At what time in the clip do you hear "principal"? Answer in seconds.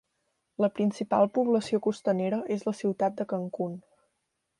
0.77-1.29